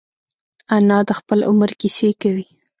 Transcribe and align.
انا 0.75 0.99
د 1.07 1.09
خپل 1.19 1.39
عمر 1.49 1.69
کیسې 1.81 2.09
کوي 2.21 2.45